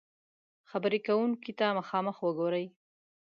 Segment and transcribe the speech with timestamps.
[0.67, 2.65] -خبرې کونکي ته مخامخ وګورئ